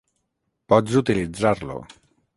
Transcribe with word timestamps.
Pots 0.73 0.97
utilitzar-lo. 1.03 1.77